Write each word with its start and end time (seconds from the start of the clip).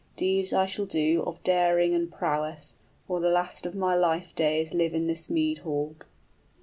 Deeds 0.15 0.51
I 0.51 0.65
shall 0.65 0.87
do 0.87 1.21
of 1.27 1.43
daring 1.43 1.93
and 1.93 2.11
prowess, 2.11 2.77
80 3.05 3.05
Or 3.09 3.19
the 3.19 3.29
last 3.29 3.67
of 3.67 3.75
my 3.75 3.93
life 3.93 4.33
days 4.33 4.73
live 4.73 4.95
in 4.95 5.05
this 5.05 5.29
mead 5.29 5.59
hall." 5.59 5.95